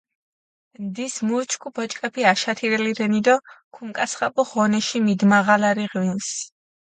[0.85, 3.35] ნდის მუ უჩქუ ბოჭკეფი აშათირელი რენი დო
[3.75, 6.27] ქუმკასხაპუ ღონეში მიდმაღალარი ღვინს.